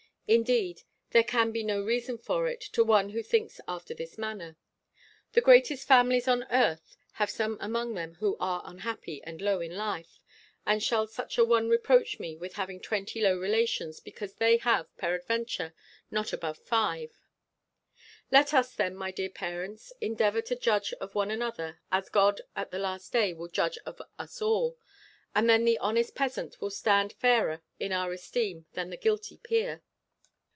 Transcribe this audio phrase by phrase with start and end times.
[0.27, 4.55] Indeed there can be no reason for it, to one who thinks after this manner
[5.33, 9.75] the greatest families on earth have some among them who are unhappy and low in
[9.75, 10.21] life;
[10.65, 14.87] and shall such a one reproach me with having twenty low relations, because they have,
[14.95, 15.73] peradventure,
[16.09, 17.11] not above five?
[18.31, 22.71] Let us then, my dear parents, endeavour to judge of one another, as God, at
[22.71, 24.77] the last day, will judge of us all:
[25.35, 29.83] and then the honest peasant will stand fairer in our esteem than the guilty peer.